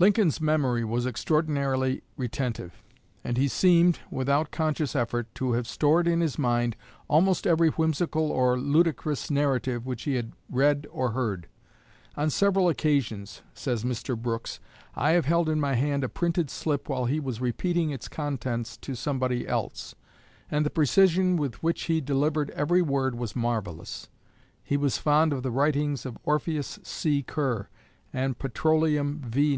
[0.00, 2.82] Lincoln's memory was extraordinarily retentive,
[3.22, 6.74] and he seemed, without conscious effort, to have stored in his mind
[7.06, 11.46] almost every whimsical or ludicrous narrative which he had read or heard.
[12.16, 14.20] "On several occasions," says Mr.
[14.20, 14.58] Brooks,
[14.96, 18.76] "I have held in my hand a printed slip while he was repeating its contents
[18.78, 19.94] to somebody else,
[20.50, 24.08] and the precision with which he delivered every word was marvellous."
[24.64, 27.22] He was fond of the writings of "Orpheus C.
[27.22, 27.68] Kerr"
[28.12, 29.42] and "Petroleum V.